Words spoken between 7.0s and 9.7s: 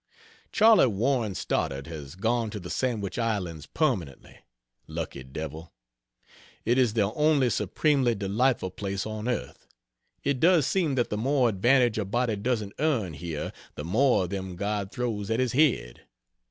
only supremely delightful place on earth.